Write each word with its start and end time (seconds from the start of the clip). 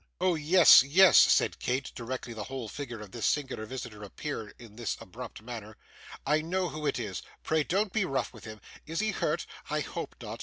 'Oh! 0.19 0.33
yes, 0.33 0.81
yes,' 0.81 1.19
said 1.19 1.59
Kate, 1.59 1.91
directly 1.93 2.33
the 2.33 2.45
whole 2.45 2.67
figure 2.67 3.01
of 3.01 3.11
this 3.11 3.23
singular 3.27 3.67
visitor 3.67 4.01
appeared 4.03 4.55
in 4.57 4.75
this 4.75 4.97
abrupt 4.99 5.43
manner. 5.43 5.77
'I 6.25 6.41
know 6.41 6.69
who 6.69 6.87
it 6.87 6.97
is. 6.97 7.21
Pray 7.43 7.63
don't 7.63 7.93
be 7.93 8.03
rough 8.03 8.33
with 8.33 8.45
him. 8.45 8.61
Is 8.87 8.99
he 8.99 9.11
hurt? 9.11 9.45
I 9.69 9.81
hope 9.81 10.15
not. 10.19 10.39